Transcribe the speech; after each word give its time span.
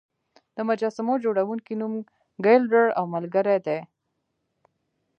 د 0.55 0.57
مجسمو 0.69 1.13
جوړونکي 1.23 1.73
نوم 1.81 1.93
ګیلډر 2.45 2.87
او 2.97 3.03
ملګري 3.13 3.57
دی. 3.65 3.79